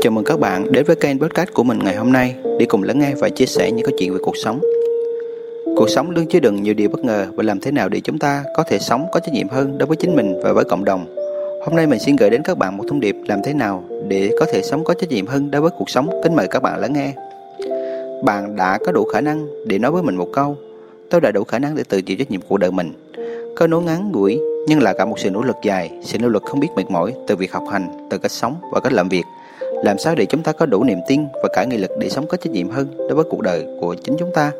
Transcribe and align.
Chào 0.00 0.10
mừng 0.10 0.24
các 0.24 0.40
bạn 0.40 0.72
đến 0.72 0.84
với 0.86 0.96
kênh 0.96 1.18
podcast 1.18 1.52
của 1.54 1.62
mình 1.62 1.78
ngày 1.78 1.96
hôm 1.96 2.12
nay 2.12 2.34
để 2.58 2.66
cùng 2.68 2.82
lắng 2.82 2.98
nghe 2.98 3.14
và 3.14 3.28
chia 3.28 3.46
sẻ 3.46 3.70
những 3.70 3.86
câu 3.86 3.96
chuyện 3.98 4.12
về 4.12 4.18
cuộc 4.22 4.36
sống. 4.36 4.60
Cuộc 5.76 5.90
sống 5.90 6.10
luôn 6.10 6.26
chứa 6.26 6.40
đựng 6.40 6.62
nhiều 6.62 6.74
điều 6.74 6.88
bất 6.88 7.04
ngờ 7.04 7.26
và 7.34 7.42
làm 7.42 7.60
thế 7.60 7.70
nào 7.70 7.88
để 7.88 8.00
chúng 8.00 8.18
ta 8.18 8.44
có 8.56 8.62
thể 8.62 8.78
sống 8.78 9.06
có 9.12 9.20
trách 9.20 9.34
nhiệm 9.34 9.48
hơn 9.48 9.78
đối 9.78 9.86
với 9.86 9.96
chính 9.96 10.16
mình 10.16 10.40
và 10.42 10.52
với 10.52 10.64
cộng 10.64 10.84
đồng. 10.84 11.06
Hôm 11.64 11.76
nay 11.76 11.86
mình 11.86 11.98
xin 11.98 12.16
gửi 12.16 12.30
đến 12.30 12.42
các 12.44 12.58
bạn 12.58 12.76
một 12.76 12.84
thông 12.88 13.00
điệp 13.00 13.16
làm 13.28 13.40
thế 13.44 13.54
nào 13.54 13.84
để 14.08 14.30
có 14.40 14.46
thể 14.52 14.62
sống 14.62 14.84
có 14.84 14.94
trách 14.94 15.10
nhiệm 15.10 15.26
hơn 15.26 15.50
đối 15.50 15.60
với 15.60 15.70
cuộc 15.78 15.90
sống. 15.90 16.20
Kính 16.22 16.36
mời 16.36 16.48
các 16.50 16.62
bạn 16.62 16.80
lắng 16.80 16.92
nghe. 16.92 17.12
Bạn 18.24 18.56
đã 18.56 18.78
có 18.86 18.92
đủ 18.92 19.04
khả 19.04 19.20
năng 19.20 19.46
để 19.66 19.78
nói 19.78 19.90
với 19.90 20.02
mình 20.02 20.16
một 20.16 20.28
câu 20.32 20.56
Tôi 21.10 21.20
đã 21.20 21.30
đủ 21.30 21.44
khả 21.44 21.58
năng 21.58 21.76
để 21.76 21.84
tự 21.88 22.02
chịu 22.02 22.16
trách 22.16 22.30
nhiệm 22.30 22.40
của 22.40 22.56
đời 22.56 22.70
mình. 22.70 22.92
Câu 23.56 23.68
nói 23.68 23.82
ngắn 23.82 24.12
ngủi 24.12 24.40
nhưng 24.66 24.82
là 24.82 24.92
cả 24.92 25.04
một 25.04 25.18
sự 25.18 25.30
nỗ 25.30 25.42
lực 25.42 25.56
dài, 25.62 25.90
sự 26.04 26.18
nỗ 26.18 26.28
lực 26.28 26.42
không 26.42 26.60
biết 26.60 26.68
mệt 26.76 26.90
mỏi 26.90 27.14
từ 27.26 27.36
việc 27.36 27.52
học 27.52 27.62
hành, 27.72 28.08
từ 28.10 28.18
cách 28.18 28.30
sống 28.30 28.56
và 28.72 28.80
cách 28.80 28.92
làm 28.92 29.08
việc 29.08 29.24
làm 29.82 29.98
sao 29.98 30.14
để 30.14 30.26
chúng 30.26 30.42
ta 30.42 30.52
có 30.52 30.66
đủ 30.66 30.84
niềm 30.84 30.98
tin 31.08 31.26
và 31.42 31.48
cả 31.52 31.64
nghị 31.64 31.76
lực 31.76 31.90
để 31.98 32.08
sống 32.08 32.26
có 32.26 32.36
trách 32.36 32.52
nhiệm 32.52 32.68
hơn 32.68 32.96
đối 32.96 33.14
với 33.14 33.24
cuộc 33.30 33.40
đời 33.40 33.66
của 33.80 33.94
chính 33.94 34.16
chúng 34.18 34.30
ta? 34.34 34.52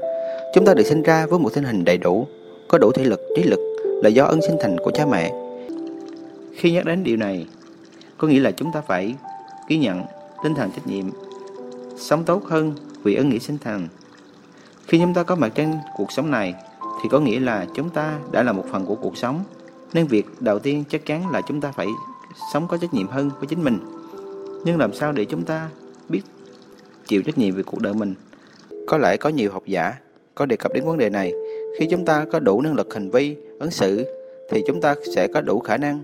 Chúng 0.55 0.65
ta 0.65 0.75
được 0.75 0.87
sinh 0.87 1.03
ra 1.03 1.27
với 1.27 1.39
một 1.39 1.53
thân 1.55 1.65
hình 1.65 1.85
đầy 1.85 1.99
đủ, 1.99 2.27
có 2.69 2.79
đủ 2.79 2.93
thể 2.93 3.05
lực, 3.05 3.21
trí 3.37 3.43
lực 3.43 3.61
là 4.03 4.09
do 4.09 4.25
ân 4.25 4.43
sinh 4.43 4.57
thành 4.61 4.79
của 4.79 4.91
cha 4.91 5.07
mẹ. 5.07 5.33
Khi 6.57 6.73
nhắc 6.73 6.85
đến 6.85 7.05
điều 7.05 7.17
này, 7.17 7.47
có 8.19 8.29
nghĩa 8.29 8.41
là 8.41 8.51
chúng 8.51 8.73
ta 8.73 8.81
phải 8.81 9.15
ghi 9.69 9.79
nhận 9.79 10.03
tinh 10.45 10.55
thần 10.55 10.71
trách 10.71 10.87
nhiệm, 10.87 11.11
sống 11.97 12.25
tốt 12.25 12.45
hơn 12.45 12.73
vì 13.03 13.15
ân 13.15 13.29
nghĩa 13.29 13.39
sinh 13.39 13.59
thành. 13.65 13.89
Khi 14.87 14.99
chúng 14.99 15.15
ta 15.15 15.23
có 15.23 15.35
mặt 15.35 15.53
trên 15.55 15.75
cuộc 15.97 16.13
sống 16.13 16.31
này, 16.31 16.55
thì 17.03 17.09
có 17.13 17.21
nghĩa 17.21 17.41
là 17.41 17.67
chúng 17.75 17.91
ta 17.91 18.19
đã 18.31 18.43
là 18.43 18.53
một 18.53 18.65
phần 18.73 18.87
của 18.87 18.95
cuộc 18.95 19.17
sống. 19.17 19.41
Nên 19.93 20.07
việc 20.07 20.27
đầu 20.41 20.59
tiên 20.59 20.85
chắc 20.89 21.07
chắn 21.07 21.31
là 21.31 21.41
chúng 21.41 21.61
ta 21.61 21.73
phải 21.73 21.87
sống 22.53 22.69
có 22.69 22.77
trách 22.77 22.95
nhiệm 22.95 23.09
hơn 23.09 23.31
với 23.39 23.47
chính 23.47 23.65
mình. 23.65 23.79
Nhưng 24.65 24.79
làm 24.79 24.93
sao 24.93 25.13
để 25.13 25.25
chúng 25.25 25.45
ta 25.45 25.71
biết 26.09 26.23
chịu 27.07 27.23
trách 27.23 27.39
nhiệm 27.39 27.55
về 27.55 27.63
cuộc 27.63 27.81
đời 27.81 27.95
mình? 27.95 28.15
Có 28.87 28.99
lẽ 28.99 29.17
có 29.17 29.29
nhiều 29.29 29.51
học 29.51 29.63
giả 29.67 29.95
có 30.35 30.47
đề 30.47 30.57
cập 30.57 30.73
đến 30.73 30.85
vấn 30.85 30.99
đề 30.99 31.11
này. 31.11 31.33
Khi 31.79 31.87
chúng 31.91 32.05
ta 32.05 32.27
có 32.33 32.41
đủ 32.41 32.61
năng 32.61 32.75
lực 32.75 32.95
hành 32.95 33.11
vi, 33.11 33.37
ứng 33.61 33.71
xử, 33.71 34.05
thì 34.51 34.63
chúng 34.67 34.81
ta 34.81 34.95
sẽ 35.17 35.29
có 35.35 35.41
đủ 35.41 35.61
khả 35.61 35.77
năng 35.77 36.03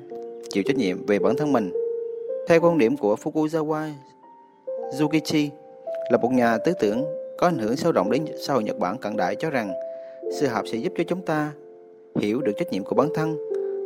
chịu 0.51 0.63
trách 0.67 0.77
nhiệm 0.77 1.07
về 1.07 1.19
bản 1.19 1.37
thân 1.37 1.53
mình. 1.53 1.73
Theo 2.49 2.61
quan 2.61 2.79
điểm 2.79 2.97
của 2.97 3.17
Fukuzawa 3.23 3.91
Yukichi, 5.01 5.51
là 6.11 6.19
một 6.19 6.33
nhà 6.33 6.59
tư 6.59 6.73
tưởng 6.81 7.05
có 7.39 7.47
ảnh 7.47 7.59
hưởng 7.59 7.77
sâu 7.77 7.93
rộng 7.93 8.11
đến 8.11 8.25
xã 8.47 8.55
hội 8.55 8.65
Nhật 8.65 8.79
Bản 8.79 8.99
cận 8.99 9.17
đại 9.17 9.37
cho 9.37 9.51
rằng 9.51 9.73
sự 10.33 10.47
học 10.47 10.65
sẽ 10.73 10.79
giúp 10.79 10.93
cho 10.97 11.05
chúng 11.05 11.23
ta 11.23 11.53
hiểu 12.21 12.41
được 12.41 12.53
trách 12.57 12.73
nhiệm 12.73 12.85
của 12.85 12.95
bản 12.95 13.09
thân, 13.15 13.37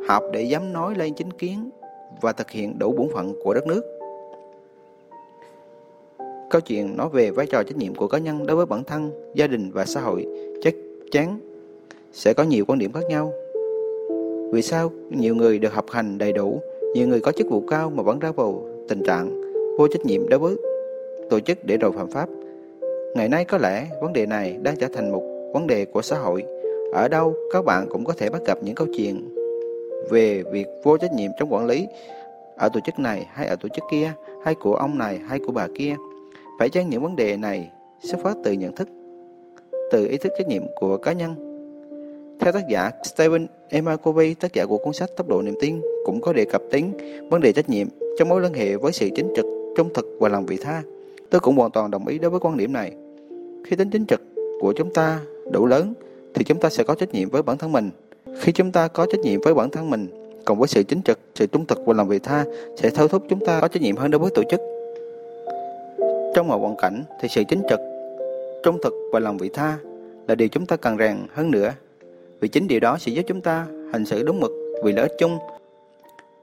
học 0.08 0.22
để 0.32 0.42
dám 0.42 0.72
nói 0.72 0.94
lên 0.94 1.14
chính 1.14 1.30
kiến 1.30 1.70
và 2.20 2.32
thực 2.32 2.50
hiện 2.50 2.78
đủ 2.78 2.92
bổn 2.92 3.08
phận 3.14 3.34
của 3.44 3.54
đất 3.54 3.66
nước. 3.66 3.97
Câu 6.50 6.60
chuyện 6.60 6.96
nói 6.96 7.08
về 7.12 7.30
vai 7.30 7.46
trò 7.46 7.62
trách 7.62 7.76
nhiệm 7.76 7.94
của 7.94 8.08
cá 8.08 8.18
nhân 8.18 8.46
đối 8.46 8.56
với 8.56 8.66
bản 8.66 8.84
thân, 8.84 9.10
gia 9.34 9.46
đình 9.46 9.70
và 9.70 9.84
xã 9.84 10.00
hội 10.00 10.26
chắc 10.62 10.74
chắn 11.10 11.40
sẽ 12.12 12.32
có 12.32 12.42
nhiều 12.42 12.64
quan 12.68 12.78
điểm 12.78 12.92
khác 12.92 13.04
nhau. 13.08 13.32
Vì 14.52 14.62
sao 14.62 14.90
nhiều 15.10 15.34
người 15.34 15.58
được 15.58 15.72
học 15.72 15.84
hành 15.90 16.18
đầy 16.18 16.32
đủ, 16.32 16.60
nhiều 16.94 17.08
người 17.08 17.20
có 17.20 17.32
chức 17.32 17.46
vụ 17.50 17.62
cao 17.70 17.90
mà 17.90 18.02
vẫn 18.02 18.18
ra 18.18 18.32
vào 18.32 18.68
tình 18.88 19.02
trạng 19.02 19.40
vô 19.78 19.88
trách 19.88 20.06
nhiệm 20.06 20.28
đối 20.28 20.38
với 20.38 20.56
tổ 21.30 21.40
chức 21.40 21.58
để 21.64 21.76
rồi 21.76 21.92
phạm 21.92 22.10
pháp? 22.10 22.28
Ngày 23.14 23.28
nay 23.28 23.44
có 23.44 23.58
lẽ 23.58 23.86
vấn 24.02 24.12
đề 24.12 24.26
này 24.26 24.58
đang 24.62 24.76
trở 24.76 24.86
thành 24.94 25.12
một 25.12 25.50
vấn 25.52 25.66
đề 25.66 25.84
của 25.84 26.02
xã 26.02 26.18
hội. 26.18 26.44
Ở 26.92 27.08
đâu 27.08 27.34
các 27.52 27.64
bạn 27.64 27.86
cũng 27.90 28.04
có 28.04 28.12
thể 28.12 28.30
bắt 28.30 28.42
gặp 28.46 28.58
những 28.62 28.74
câu 28.74 28.86
chuyện 28.96 29.34
về 30.10 30.42
việc 30.52 30.66
vô 30.82 30.98
trách 30.98 31.12
nhiệm 31.12 31.30
trong 31.38 31.52
quản 31.52 31.66
lý 31.66 31.86
ở 32.56 32.68
tổ 32.68 32.80
chức 32.80 32.98
này 32.98 33.26
hay 33.32 33.46
ở 33.46 33.56
tổ 33.56 33.68
chức 33.68 33.84
kia, 33.90 34.12
hay 34.44 34.54
của 34.54 34.74
ông 34.74 34.98
này 34.98 35.18
hay 35.28 35.38
của 35.46 35.52
bà 35.52 35.66
kia. 35.78 35.94
Phải 36.58 36.68
chăng 36.68 36.90
những 36.90 37.02
vấn 37.02 37.16
đề 37.16 37.36
này 37.36 37.70
xuất 38.00 38.20
phát 38.22 38.36
từ 38.44 38.52
nhận 38.52 38.74
thức, 38.76 38.88
từ 39.92 40.06
ý 40.06 40.16
thức 40.16 40.32
trách 40.38 40.48
nhiệm 40.48 40.62
của 40.76 40.96
cá 40.96 41.12
nhân? 41.12 41.34
Theo 42.40 42.52
tác 42.52 42.68
giả 42.68 42.90
Stephen 43.04 43.46
M. 43.72 43.88
Covey, 44.02 44.34
tác 44.34 44.52
giả 44.52 44.66
của 44.66 44.78
cuốn 44.78 44.92
sách 44.92 45.10
Tốc 45.16 45.28
độ 45.28 45.42
niềm 45.42 45.54
tin, 45.60 45.80
cũng 46.04 46.20
có 46.20 46.32
đề 46.32 46.44
cập 46.44 46.62
đến 46.72 46.92
vấn 47.30 47.40
đề 47.40 47.52
trách 47.52 47.68
nhiệm 47.68 47.88
trong 48.18 48.28
mối 48.28 48.40
liên 48.40 48.54
hệ 48.54 48.76
với 48.76 48.92
sự 48.92 49.08
chính 49.14 49.32
trực, 49.36 49.44
trung 49.76 49.88
thực 49.94 50.06
và 50.20 50.28
lòng 50.28 50.46
vị 50.46 50.56
tha. 50.62 50.82
Tôi 51.30 51.40
cũng 51.40 51.56
hoàn 51.56 51.70
toàn 51.70 51.90
đồng 51.90 52.06
ý 52.06 52.18
đối 52.18 52.30
với 52.30 52.40
quan 52.40 52.56
điểm 52.56 52.72
này. 52.72 52.92
Khi 53.64 53.76
tính 53.76 53.90
chính 53.90 54.06
trực 54.06 54.20
của 54.60 54.72
chúng 54.76 54.92
ta 54.92 55.20
đủ 55.52 55.66
lớn, 55.66 55.94
thì 56.34 56.44
chúng 56.44 56.60
ta 56.60 56.70
sẽ 56.70 56.84
có 56.84 56.94
trách 56.94 57.14
nhiệm 57.14 57.28
với 57.28 57.42
bản 57.42 57.58
thân 57.58 57.72
mình. 57.72 57.90
Khi 58.40 58.52
chúng 58.52 58.72
ta 58.72 58.88
có 58.88 59.06
trách 59.06 59.20
nhiệm 59.20 59.40
với 59.40 59.54
bản 59.54 59.70
thân 59.70 59.90
mình, 59.90 60.06
cùng 60.44 60.58
với 60.58 60.68
sự 60.68 60.82
chính 60.82 61.02
trực, 61.02 61.18
sự 61.34 61.46
trung 61.46 61.66
thực 61.66 61.78
và 61.86 61.94
lòng 61.94 62.08
vị 62.08 62.18
tha 62.18 62.44
sẽ 62.76 62.90
thôi 62.90 63.08
thúc 63.10 63.22
chúng 63.28 63.46
ta 63.46 63.60
có 63.60 63.68
trách 63.68 63.82
nhiệm 63.82 63.96
hơn 63.96 64.10
đối 64.10 64.18
với 64.18 64.30
tổ 64.34 64.42
chức. 64.50 64.60
Trong 66.34 66.48
mọi 66.48 66.58
hoàn 66.58 66.76
cảnh 66.76 67.04
thì 67.20 67.28
sự 67.28 67.42
chính 67.48 67.62
trực, 67.68 67.80
trung 68.62 68.78
thực 68.82 68.92
và 69.12 69.20
lòng 69.20 69.38
vị 69.38 69.48
tha 69.48 69.78
là 70.28 70.34
điều 70.34 70.48
chúng 70.48 70.66
ta 70.66 70.76
cần 70.76 70.98
rèn 70.98 71.16
hơn 71.34 71.50
nữa. 71.50 71.72
Vì 72.40 72.48
chính 72.48 72.68
điều 72.68 72.80
đó 72.80 72.96
sẽ 73.00 73.12
giúp 73.12 73.22
chúng 73.26 73.40
ta 73.40 73.66
hành 73.92 74.04
xử 74.04 74.22
đúng 74.22 74.40
mực 74.40 74.50
vì 74.84 74.92
lợi 74.92 75.02
ích 75.08 75.16
chung. 75.18 75.38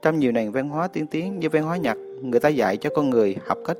Trong 0.02 0.18
nhiều 0.18 0.32
nền 0.32 0.50
văn 0.50 0.68
hóa 0.68 0.88
tiên 0.88 1.06
tiến 1.06 1.40
như 1.40 1.48
văn 1.48 1.62
hóa 1.62 1.76
Nhật, 1.76 1.98
người 2.22 2.40
ta 2.40 2.48
dạy 2.48 2.76
cho 2.76 2.90
con 2.94 3.10
người 3.10 3.36
học 3.46 3.58
cách 3.66 3.76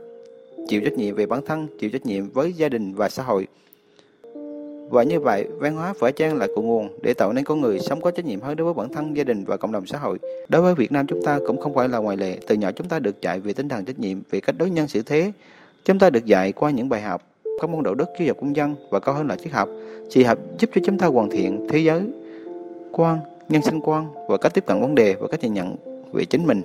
chịu 0.68 0.80
trách 0.84 0.92
nhiệm 0.92 1.14
về 1.14 1.26
bản 1.26 1.40
thân, 1.46 1.66
chịu 1.78 1.90
trách 1.90 2.06
nhiệm 2.06 2.30
với 2.30 2.52
gia 2.52 2.68
đình 2.68 2.94
và 2.94 3.08
xã 3.08 3.22
hội. 3.22 3.46
Và 4.90 5.02
như 5.02 5.20
vậy, 5.20 5.46
văn 5.58 5.76
hóa 5.76 5.94
phải 5.98 6.12
trang 6.12 6.36
là 6.36 6.46
cội 6.46 6.64
nguồn 6.64 6.88
để 7.02 7.14
tạo 7.14 7.32
nên 7.32 7.44
con 7.44 7.60
người 7.60 7.80
sống 7.80 8.00
có 8.00 8.10
trách 8.10 8.24
nhiệm 8.24 8.40
hơn 8.40 8.56
đối 8.56 8.64
với 8.64 8.74
bản 8.74 8.92
thân, 8.92 9.16
gia 9.16 9.24
đình 9.24 9.44
và 9.44 9.56
cộng 9.56 9.72
đồng 9.72 9.86
xã 9.86 9.98
hội. 9.98 10.18
Đối 10.48 10.62
với 10.62 10.74
Việt 10.74 10.92
Nam 10.92 11.06
chúng 11.06 11.22
ta 11.24 11.38
cũng 11.46 11.60
không 11.60 11.74
phải 11.74 11.88
là 11.88 11.98
ngoại 11.98 12.16
lệ. 12.16 12.38
Từ 12.46 12.54
nhỏ 12.54 12.72
chúng 12.72 12.88
ta 12.88 12.98
được 12.98 13.22
dạy 13.22 13.40
về 13.40 13.52
tinh 13.52 13.68
thần 13.68 13.84
trách 13.84 13.98
nhiệm, 13.98 14.18
về 14.30 14.40
cách 14.40 14.54
đối 14.58 14.70
nhân 14.70 14.88
xử 14.88 15.02
thế, 15.02 15.32
Chúng 15.86 15.98
ta 15.98 16.10
được 16.10 16.24
dạy 16.24 16.52
qua 16.52 16.70
những 16.70 16.88
bài 16.88 17.00
học, 17.00 17.22
các 17.60 17.70
môn 17.70 17.82
đạo 17.82 17.94
đức, 17.94 18.08
giáo 18.18 18.26
dục 18.26 18.36
công 18.40 18.56
dân 18.56 18.74
và 18.90 19.00
cao 19.00 19.14
hơn 19.14 19.28
là 19.28 19.36
triết 19.36 19.52
học. 19.52 19.68
Triết 20.08 20.26
học 20.26 20.38
giúp 20.58 20.70
cho 20.74 20.80
chúng 20.84 20.98
ta 20.98 21.06
hoàn 21.06 21.30
thiện 21.30 21.66
thế 21.70 21.78
giới 21.78 22.02
quan, 22.92 23.18
nhân 23.48 23.62
sinh 23.62 23.80
quan 23.80 24.06
và 24.28 24.36
cách 24.36 24.54
tiếp 24.54 24.66
cận 24.66 24.80
vấn 24.80 24.94
đề 24.94 25.14
và 25.14 25.28
cách 25.28 25.42
nhìn 25.42 25.54
nhận 25.54 25.76
về 26.12 26.24
chính 26.24 26.46
mình. 26.46 26.62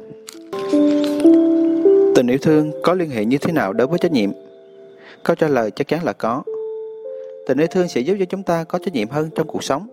Tình 2.15 2.27
yêu 2.27 2.37
thương 2.41 2.71
có 2.83 2.93
liên 2.93 3.09
hệ 3.09 3.25
như 3.25 3.37
thế 3.37 3.51
nào 3.51 3.73
đối 3.73 3.87
với 3.87 3.99
trách 3.99 4.11
nhiệm? 4.11 4.29
Câu 5.23 5.35
trả 5.35 5.47
lời 5.47 5.71
chắc 5.71 5.87
chắn 5.87 6.03
là 6.03 6.13
có. 6.13 6.43
Tình 7.47 7.57
yêu 7.57 7.67
thương 7.71 7.87
sẽ 7.87 8.01
giúp 8.01 8.15
cho 8.19 8.25
chúng 8.25 8.43
ta 8.43 8.63
có 8.63 8.79
trách 8.79 8.93
nhiệm 8.93 9.07
hơn 9.07 9.29
trong 9.35 9.47
cuộc 9.47 9.63
sống. 9.63 9.87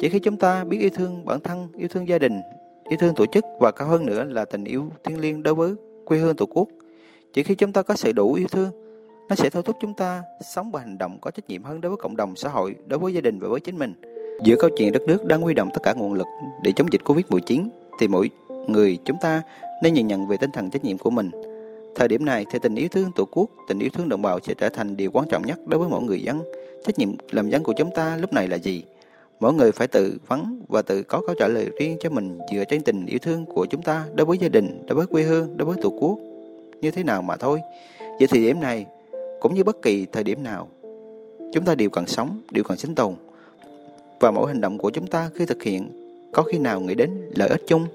Chỉ 0.00 0.08
khi 0.08 0.18
chúng 0.18 0.36
ta 0.36 0.64
biết 0.64 0.78
yêu 0.80 0.90
thương 0.94 1.24
bản 1.24 1.40
thân, 1.40 1.68
yêu 1.76 1.88
thương 1.88 2.08
gia 2.08 2.18
đình, 2.18 2.40
yêu 2.88 2.98
thương 3.00 3.14
tổ 3.14 3.26
chức 3.26 3.44
và 3.60 3.70
cao 3.70 3.88
hơn 3.88 4.06
nữa 4.06 4.24
là 4.24 4.44
tình 4.44 4.64
yêu 4.64 4.84
thiêng 5.04 5.20
liêng 5.20 5.42
đối 5.42 5.54
với 5.54 5.74
quê 6.04 6.18
hương 6.18 6.36
tổ 6.36 6.46
quốc 6.46 6.68
chỉ 7.32 7.42
khi 7.42 7.54
chúng 7.54 7.72
ta 7.72 7.82
có 7.82 7.96
sự 7.96 8.12
đủ 8.12 8.34
yêu 8.34 8.48
thương, 8.48 8.70
nó 9.28 9.36
sẽ 9.36 9.50
thôi 9.50 9.62
thúc 9.66 9.76
chúng 9.80 9.94
ta 9.94 10.22
sống 10.54 10.70
và 10.70 10.80
hành 10.80 10.98
động 10.98 11.18
có 11.20 11.30
trách 11.30 11.48
nhiệm 11.48 11.62
hơn 11.62 11.80
đối 11.80 11.90
với 11.90 11.96
cộng 11.96 12.16
đồng 12.16 12.36
xã 12.36 12.48
hội, 12.48 12.74
đối 12.86 12.98
với 12.98 13.14
gia 13.14 13.20
đình 13.20 13.38
và 13.38 13.48
với 13.48 13.60
chính 13.60 13.78
mình. 13.78 13.94
Giữa 14.44 14.56
câu 14.58 14.70
chuyện 14.76 14.92
đất 14.92 15.02
nước 15.06 15.24
đang 15.24 15.40
huy 15.40 15.54
động 15.54 15.68
tất 15.74 15.80
cả 15.82 15.92
nguồn 15.92 16.14
lực 16.14 16.26
để 16.62 16.72
chống 16.76 16.92
dịch 16.92 17.00
Covid-19 17.04 17.68
thì 18.00 18.08
mỗi 18.08 18.30
người 18.68 18.98
chúng 19.04 19.16
ta 19.20 19.42
nên 19.82 19.94
nhìn 19.94 20.06
nhận 20.06 20.28
về 20.28 20.36
tinh 20.40 20.50
thần 20.52 20.70
trách 20.70 20.84
nhiệm 20.84 20.98
của 20.98 21.10
mình. 21.10 21.30
Thời 21.94 22.08
điểm 22.08 22.24
này 22.24 22.46
thì 22.52 22.58
tình 22.62 22.74
yêu 22.74 22.88
thương 22.90 23.10
Tổ 23.16 23.24
quốc, 23.24 23.50
tình 23.68 23.78
yêu 23.78 23.90
thương 23.92 24.08
đồng 24.08 24.22
bào 24.22 24.38
sẽ 24.40 24.54
trở 24.54 24.68
thành 24.68 24.96
điều 24.96 25.10
quan 25.10 25.28
trọng 25.28 25.46
nhất 25.46 25.58
đối 25.66 25.80
với 25.80 25.88
mỗi 25.88 26.02
người 26.02 26.22
dân. 26.22 26.42
Trách 26.84 26.98
nhiệm 26.98 27.10
làm 27.30 27.50
dân 27.50 27.62
của 27.62 27.72
chúng 27.76 27.90
ta 27.94 28.16
lúc 28.16 28.32
này 28.32 28.48
là 28.48 28.56
gì? 28.56 28.84
Mỗi 29.40 29.52
người 29.52 29.72
phải 29.72 29.86
tự 29.86 30.18
vấn 30.26 30.62
và 30.68 30.82
tự 30.82 31.02
có 31.02 31.22
câu 31.26 31.34
trả 31.38 31.48
lời 31.48 31.70
riêng 31.80 31.96
cho 32.00 32.10
mình 32.10 32.38
dựa 32.52 32.64
trên 32.68 32.82
tình 32.82 33.06
yêu 33.06 33.18
thương 33.22 33.44
của 33.46 33.66
chúng 33.66 33.82
ta 33.82 34.04
đối 34.14 34.26
với 34.26 34.38
gia 34.38 34.48
đình, 34.48 34.86
đối 34.86 34.96
với 34.96 35.06
quê 35.06 35.22
hương, 35.22 35.56
đối 35.56 35.66
với 35.66 35.76
Tổ 35.82 35.90
quốc 36.00 36.18
như 36.80 36.90
thế 36.90 37.02
nào 37.02 37.22
mà 37.22 37.36
thôi. 37.36 37.60
Vậy 38.00 38.28
thì 38.30 38.46
điểm 38.46 38.60
này, 38.60 38.86
cũng 39.40 39.54
như 39.54 39.64
bất 39.64 39.82
kỳ 39.82 40.06
thời 40.12 40.24
điểm 40.24 40.42
nào, 40.42 40.68
chúng 41.52 41.64
ta 41.64 41.74
đều 41.74 41.90
cần 41.90 42.06
sống, 42.06 42.40
đều 42.50 42.64
cần 42.64 42.78
sinh 42.78 42.94
tồn. 42.94 43.14
Và 44.20 44.30
mỗi 44.30 44.48
hành 44.48 44.60
động 44.60 44.78
của 44.78 44.90
chúng 44.90 45.06
ta 45.06 45.30
khi 45.34 45.46
thực 45.46 45.62
hiện 45.62 46.00
có 46.32 46.42
khi 46.42 46.58
nào 46.58 46.80
nghĩ 46.80 46.94
đến 46.94 47.10
lợi 47.34 47.48
ích 47.48 47.62
chung 47.66 47.86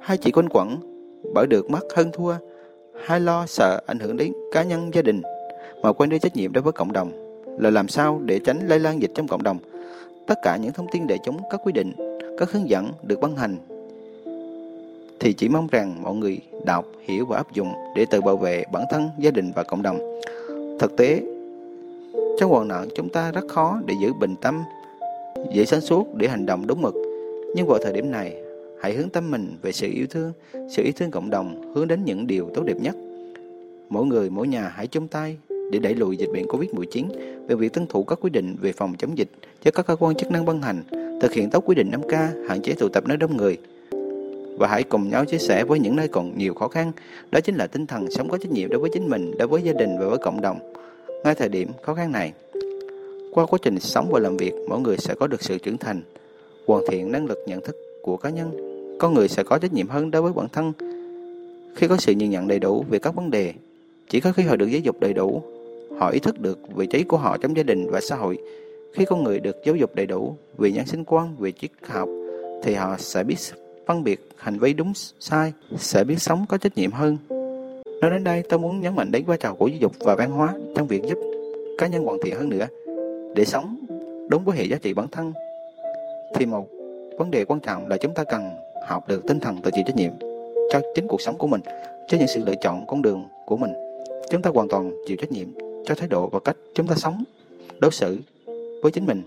hay 0.00 0.18
chỉ 0.18 0.30
quanh 0.30 0.48
quẩn 0.48 0.76
bởi 1.34 1.46
được 1.46 1.70
mất 1.70 1.80
hơn 1.96 2.10
thua 2.12 2.34
hay 3.06 3.20
lo 3.20 3.46
sợ 3.46 3.82
ảnh 3.86 3.98
hưởng 3.98 4.16
đến 4.16 4.32
cá 4.52 4.62
nhân 4.62 4.90
gia 4.94 5.02
đình 5.02 5.22
mà 5.82 5.92
quên 5.92 6.10
đi 6.10 6.18
trách 6.18 6.36
nhiệm 6.36 6.52
đối 6.52 6.62
với 6.62 6.72
cộng 6.72 6.92
đồng 6.92 7.12
là 7.58 7.70
làm 7.70 7.88
sao 7.88 8.20
để 8.24 8.38
tránh 8.38 8.68
lây 8.68 8.80
lan 8.80 9.02
dịch 9.02 9.10
trong 9.14 9.28
cộng 9.28 9.42
đồng 9.42 9.58
tất 10.26 10.34
cả 10.42 10.56
những 10.56 10.72
thông 10.72 10.86
tin 10.92 11.06
để 11.06 11.18
chúng 11.24 11.40
các 11.50 11.60
quy 11.64 11.72
định 11.72 11.92
các 12.38 12.50
hướng 12.50 12.68
dẫn 12.68 12.90
được 13.02 13.20
ban 13.20 13.36
hành 13.36 13.56
thì 15.24 15.32
chỉ 15.32 15.48
mong 15.48 15.66
rằng 15.66 16.02
mọi 16.02 16.14
người 16.14 16.38
đọc, 16.64 16.86
hiểu 17.00 17.26
và 17.26 17.36
áp 17.36 17.54
dụng 17.54 17.72
để 17.96 18.06
tự 18.10 18.20
bảo 18.20 18.36
vệ 18.36 18.64
bản 18.72 18.84
thân, 18.90 19.08
gia 19.18 19.30
đình 19.30 19.52
và 19.54 19.62
cộng 19.62 19.82
đồng. 19.82 20.20
Thực 20.80 20.96
tế, 20.96 21.22
trong 22.40 22.50
hoàn 22.50 22.68
nạn 22.68 22.88
chúng 22.96 23.08
ta 23.08 23.30
rất 23.30 23.44
khó 23.48 23.80
để 23.86 23.94
giữ 24.02 24.12
bình 24.20 24.34
tâm, 24.40 24.62
dễ 25.54 25.64
sáng 25.64 25.80
suốt 25.80 26.14
để 26.14 26.28
hành 26.28 26.46
động 26.46 26.66
đúng 26.66 26.82
mực. 26.82 26.94
Nhưng 27.56 27.66
vào 27.66 27.78
thời 27.82 27.92
điểm 27.92 28.10
này, 28.10 28.34
hãy 28.82 28.94
hướng 28.94 29.08
tâm 29.08 29.30
mình 29.30 29.56
về 29.62 29.72
sự 29.72 29.88
yêu 29.92 30.06
thương, 30.10 30.32
sự 30.52 30.82
yêu 30.82 30.92
thương 30.96 31.10
cộng 31.10 31.30
đồng 31.30 31.72
hướng 31.74 31.88
đến 31.88 32.04
những 32.04 32.26
điều 32.26 32.50
tốt 32.54 32.62
đẹp 32.66 32.76
nhất. 32.80 32.94
Mỗi 33.88 34.06
người, 34.06 34.30
mỗi 34.30 34.48
nhà 34.48 34.72
hãy 34.74 34.86
chung 34.86 35.08
tay 35.08 35.36
để 35.72 35.78
đẩy 35.78 35.94
lùi 35.94 36.16
dịch 36.16 36.30
bệnh 36.32 36.46
Covid-19 36.46 37.06
về 37.46 37.56
việc 37.56 37.72
tuân 37.72 37.86
thủ 37.86 38.04
các 38.04 38.18
quy 38.22 38.30
định 38.30 38.56
về 38.60 38.72
phòng 38.72 38.94
chống 38.98 39.18
dịch 39.18 39.28
cho 39.64 39.70
các 39.70 39.86
cơ 39.86 39.96
quan 39.96 40.14
chức 40.14 40.30
năng 40.30 40.44
ban 40.44 40.62
hành, 40.62 40.82
thực 41.22 41.32
hiện 41.32 41.50
tốt 41.50 41.62
quy 41.66 41.74
định 41.74 41.90
5K, 41.90 42.46
hạn 42.48 42.62
chế 42.62 42.72
tụ 42.72 42.88
tập 42.88 43.04
nơi 43.06 43.16
đông 43.16 43.36
người, 43.36 43.58
và 44.58 44.68
hãy 44.68 44.82
cùng 44.82 45.10
nhau 45.10 45.24
chia 45.24 45.38
sẻ 45.38 45.64
với 45.64 45.78
những 45.78 45.96
nơi 45.96 46.08
còn 46.08 46.38
nhiều 46.38 46.54
khó 46.54 46.68
khăn. 46.68 46.92
Đó 47.30 47.40
chính 47.40 47.54
là 47.56 47.66
tinh 47.66 47.86
thần 47.86 48.10
sống 48.10 48.28
có 48.28 48.38
trách 48.38 48.52
nhiệm 48.52 48.70
đối 48.70 48.80
với 48.80 48.90
chính 48.92 49.10
mình, 49.10 49.38
đối 49.38 49.48
với 49.48 49.62
gia 49.62 49.72
đình 49.72 49.96
và 50.00 50.06
với 50.06 50.18
cộng 50.18 50.40
đồng. 50.40 50.58
Ngay 51.24 51.34
thời 51.34 51.48
điểm 51.48 51.68
khó 51.82 51.94
khăn 51.94 52.12
này, 52.12 52.32
qua 53.32 53.46
quá 53.46 53.58
trình 53.62 53.80
sống 53.80 54.08
và 54.10 54.20
làm 54.20 54.36
việc, 54.36 54.52
mỗi 54.68 54.80
người 54.80 54.96
sẽ 54.98 55.14
có 55.14 55.26
được 55.26 55.42
sự 55.42 55.58
trưởng 55.58 55.78
thành, 55.78 56.02
hoàn 56.66 56.82
thiện 56.90 57.12
năng 57.12 57.26
lực 57.26 57.38
nhận 57.46 57.60
thức 57.60 57.76
của 58.02 58.16
cá 58.16 58.30
nhân. 58.30 58.50
Con 58.98 59.14
người 59.14 59.28
sẽ 59.28 59.42
có 59.42 59.58
trách 59.58 59.72
nhiệm 59.72 59.88
hơn 59.88 60.10
đối 60.10 60.22
với 60.22 60.32
bản 60.32 60.46
thân 60.52 60.72
khi 61.76 61.88
có 61.88 61.96
sự 61.96 62.12
nhìn 62.12 62.30
nhận 62.30 62.48
đầy 62.48 62.58
đủ 62.58 62.84
về 62.90 62.98
các 62.98 63.14
vấn 63.14 63.30
đề. 63.30 63.52
Chỉ 64.08 64.20
có 64.20 64.32
khi 64.32 64.42
họ 64.42 64.56
được 64.56 64.66
giáo 64.66 64.80
dục 64.80 65.00
đầy 65.00 65.12
đủ, 65.12 65.42
họ 65.98 66.10
ý 66.10 66.18
thức 66.18 66.40
được 66.40 66.58
vị 66.76 66.86
trí 66.86 67.02
của 67.02 67.16
họ 67.16 67.36
trong 67.36 67.56
gia 67.56 67.62
đình 67.62 67.90
và 67.90 68.00
xã 68.00 68.16
hội. 68.16 68.38
Khi 68.92 69.04
con 69.04 69.24
người 69.24 69.40
được 69.40 69.56
giáo 69.64 69.76
dục 69.76 69.94
đầy 69.94 70.06
đủ 70.06 70.36
về 70.58 70.70
nhân 70.72 70.86
sinh 70.86 71.04
quan, 71.04 71.36
về 71.38 71.52
triết 71.52 71.70
học, 71.82 72.08
thì 72.62 72.74
họ 72.74 72.96
sẽ 72.98 73.24
biết 73.24 73.36
phân 73.86 74.04
biệt 74.04 74.28
hành 74.36 74.58
vi 74.58 74.72
đúng 74.72 74.92
sai, 75.20 75.52
sẽ 75.76 76.04
biết 76.04 76.18
sống 76.18 76.44
có 76.48 76.58
trách 76.58 76.76
nhiệm 76.76 76.90
hơn. 76.90 77.16
Nói 78.00 78.10
đến 78.10 78.24
đây, 78.24 78.42
tôi 78.48 78.58
muốn 78.58 78.80
nhấn 78.80 78.96
mạnh 78.96 79.10
đến 79.10 79.24
vai 79.24 79.38
trò 79.38 79.54
của 79.54 79.66
giáo 79.66 79.78
dục 79.80 79.92
và 79.98 80.14
văn 80.14 80.30
hóa 80.30 80.54
trong 80.76 80.86
việc 80.86 81.02
giúp 81.02 81.18
cá 81.78 81.86
nhân 81.86 82.04
hoàn 82.04 82.18
thiện 82.24 82.34
hơn 82.36 82.48
nữa. 82.48 82.66
Để 83.34 83.44
sống 83.44 83.76
đúng 84.28 84.44
với 84.44 84.56
hệ 84.56 84.64
giá 84.64 84.76
trị 84.82 84.94
bản 84.94 85.06
thân, 85.12 85.32
thì 86.34 86.46
một 86.46 86.68
vấn 87.18 87.30
đề 87.30 87.44
quan 87.44 87.60
trọng 87.60 87.88
là 87.88 87.96
chúng 87.96 88.14
ta 88.14 88.24
cần 88.24 88.50
học 88.86 89.08
được 89.08 89.26
tinh 89.26 89.40
thần 89.40 89.56
tự 89.62 89.70
chịu 89.74 89.84
trách 89.86 89.96
nhiệm 89.96 90.12
cho 90.72 90.80
chính 90.94 91.06
cuộc 91.08 91.20
sống 91.20 91.38
của 91.38 91.46
mình, 91.46 91.60
cho 92.08 92.18
những 92.18 92.28
sự 92.28 92.44
lựa 92.46 92.54
chọn 92.60 92.86
con 92.86 93.02
đường 93.02 93.28
của 93.46 93.56
mình. 93.56 93.72
Chúng 94.30 94.42
ta 94.42 94.50
hoàn 94.54 94.68
toàn 94.68 94.92
chịu 95.06 95.16
trách 95.16 95.32
nhiệm 95.32 95.46
cho 95.84 95.94
thái 95.94 96.08
độ 96.08 96.28
và 96.32 96.40
cách 96.40 96.56
chúng 96.74 96.86
ta 96.86 96.94
sống, 96.94 97.24
đối 97.78 97.90
xử 97.90 98.18
với 98.82 98.92
chính 98.92 99.06
mình. 99.06 99.22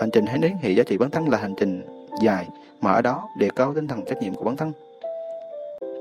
Hành 0.00 0.10
trình 0.10 0.26
hướng 0.26 0.40
đến 0.40 0.52
hệ 0.62 0.70
giá 0.70 0.82
trị 0.82 0.98
bản 0.98 1.10
thân 1.10 1.28
là 1.28 1.38
hành 1.38 1.54
trình 1.58 1.82
dài 2.22 2.48
mà 2.80 2.92
ở 2.92 3.02
đó 3.02 3.28
đề 3.38 3.48
cao 3.56 3.74
tinh 3.74 3.88
thần 3.88 4.04
trách 4.04 4.22
nhiệm 4.22 4.34
của 4.34 4.44
bản 4.44 4.56
thân. 4.56 4.72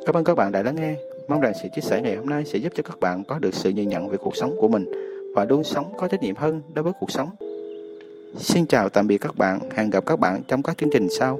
Cảm 0.05 0.15
ơn 0.15 0.23
các 0.23 0.35
bạn 0.35 0.51
đã 0.51 0.63
lắng 0.63 0.75
nghe. 0.75 0.95
Mong 1.27 1.41
rằng 1.41 1.53
sự 1.61 1.69
chia 1.75 1.81
sẻ 1.81 2.01
ngày 2.01 2.15
hôm 2.15 2.25
nay 2.25 2.45
sẽ 2.45 2.57
giúp 2.57 2.73
cho 2.75 2.83
các 2.83 2.99
bạn 2.99 3.23
có 3.23 3.39
được 3.39 3.53
sự 3.53 3.69
nhìn 3.69 3.89
nhận 3.89 4.09
về 4.09 4.17
cuộc 4.17 4.35
sống 4.35 4.55
của 4.59 4.67
mình 4.67 4.85
và 5.35 5.45
luôn 5.45 5.63
sống 5.63 5.93
có 5.97 6.07
trách 6.07 6.21
nhiệm 6.21 6.35
hơn 6.35 6.61
đối 6.73 6.83
với 6.83 6.93
cuộc 6.99 7.11
sống. 7.11 7.29
Xin 8.37 8.65
chào 8.65 8.89
tạm 8.89 9.07
biệt 9.07 9.17
các 9.17 9.37
bạn, 9.37 9.59
hẹn 9.75 9.89
gặp 9.89 10.05
các 10.05 10.19
bạn 10.19 10.41
trong 10.47 10.63
các 10.63 10.77
chương 10.77 10.89
trình 10.93 11.07
sau. 11.19 11.39